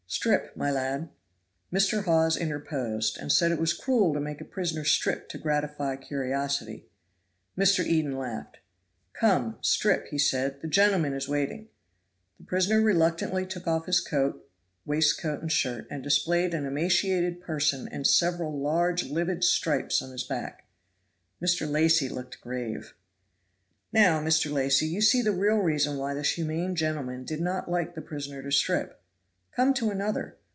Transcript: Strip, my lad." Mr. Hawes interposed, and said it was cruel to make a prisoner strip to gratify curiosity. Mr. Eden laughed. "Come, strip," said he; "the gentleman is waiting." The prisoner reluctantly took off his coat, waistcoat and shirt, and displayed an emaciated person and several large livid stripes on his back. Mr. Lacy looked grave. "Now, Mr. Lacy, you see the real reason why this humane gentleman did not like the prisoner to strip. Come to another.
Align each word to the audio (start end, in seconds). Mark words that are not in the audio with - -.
Strip, 0.13 0.57
my 0.57 0.69
lad." 0.69 1.07
Mr. 1.71 2.03
Hawes 2.03 2.35
interposed, 2.35 3.17
and 3.17 3.31
said 3.31 3.49
it 3.49 3.59
was 3.61 3.71
cruel 3.71 4.13
to 4.13 4.19
make 4.19 4.41
a 4.41 4.45
prisoner 4.45 4.83
strip 4.83 5.29
to 5.29 5.37
gratify 5.37 5.95
curiosity. 5.95 6.85
Mr. 7.57 7.83
Eden 7.85 8.17
laughed. 8.17 8.57
"Come, 9.13 9.57
strip," 9.61 10.09
said 10.19 10.53
he; 10.55 10.59
"the 10.59 10.67
gentleman 10.67 11.13
is 11.13 11.29
waiting." 11.29 11.69
The 12.37 12.43
prisoner 12.45 12.81
reluctantly 12.81 13.45
took 13.45 13.65
off 13.67 13.85
his 13.85 14.01
coat, 14.01 14.45
waistcoat 14.85 15.41
and 15.41 15.49
shirt, 15.51 15.87
and 15.89 16.03
displayed 16.03 16.53
an 16.53 16.65
emaciated 16.65 17.39
person 17.39 17.87
and 17.89 18.05
several 18.05 18.59
large 18.59 19.05
livid 19.05 19.45
stripes 19.45 20.01
on 20.01 20.11
his 20.11 20.25
back. 20.25 20.67
Mr. 21.41 21.67
Lacy 21.71 22.09
looked 22.09 22.41
grave. 22.41 22.95
"Now, 23.93 24.21
Mr. 24.21 24.51
Lacy, 24.51 24.87
you 24.87 24.99
see 24.99 25.21
the 25.21 25.31
real 25.31 25.59
reason 25.59 25.97
why 25.97 26.13
this 26.13 26.31
humane 26.33 26.75
gentleman 26.75 27.23
did 27.23 27.39
not 27.39 27.71
like 27.71 27.95
the 27.95 28.01
prisoner 28.01 28.43
to 28.43 28.51
strip. 28.51 28.97
Come 29.53 29.73
to 29.73 29.91
another. 29.91 30.37